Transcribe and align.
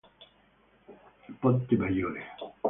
Ponte 1.43 1.77
Maggiore 1.77 2.23